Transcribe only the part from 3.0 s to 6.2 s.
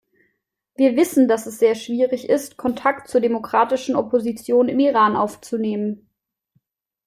zur demokratischen Opposition im Iran aufzunehmen.